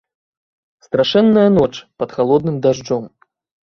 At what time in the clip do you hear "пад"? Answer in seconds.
2.01-2.09